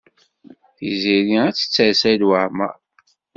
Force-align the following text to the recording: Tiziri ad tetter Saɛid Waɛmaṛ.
Tiziri 0.75 1.37
ad 1.47 1.55
tetter 1.55 1.91
Saɛid 1.99 2.21
Waɛmaṛ. 2.29 2.75